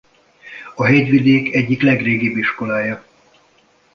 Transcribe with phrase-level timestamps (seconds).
[0.75, 3.05] A Hegyvidék egyik legrégibb iskolája.